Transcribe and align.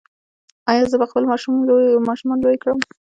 ایا 0.71 0.83
زه 0.91 0.95
به 1.01 1.05
خپل 1.09 1.23
ماشومان 2.09 2.37
لوی 2.43 2.57
کړم؟ 2.61 2.79